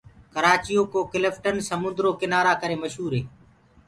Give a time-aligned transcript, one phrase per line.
[0.33, 3.21] ڪرآچي يو ڪو ڪِلٽن سموندرو ڪنآرآ ڪرآ ڪري مشوُر هي۔